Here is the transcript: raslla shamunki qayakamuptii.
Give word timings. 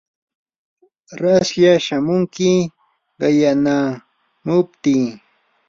raslla 1.21 1.71
shamunki 1.85 2.51
qayakamuptii. 3.19 5.05